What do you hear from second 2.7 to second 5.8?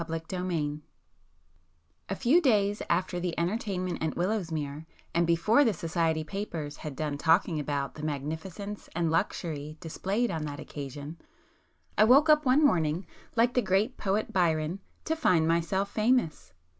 after the entertainment at Willowsmere, and before the